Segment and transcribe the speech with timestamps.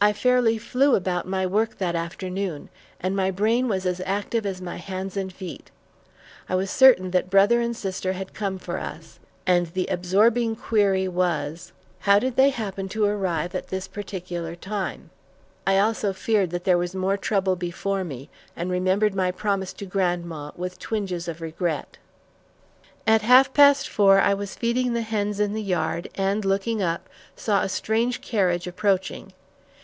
[0.00, 2.68] I fairly flew about my work that afternoon,
[3.00, 5.72] and my brain was as active as my hands and feet.
[6.48, 11.08] I was certain that brother and sister had come for us, and the absorbing query
[11.08, 15.10] was, "How did they happen to arrive at this particular time?"
[15.66, 20.52] I also feared there was more trouble before me, and remembered my promise to grandma
[20.54, 21.98] with twinges of regret.
[23.04, 27.08] At half past four, I was feeding the hens in the yard, and, looking up,
[27.34, 29.32] saw a strange carriage approaching.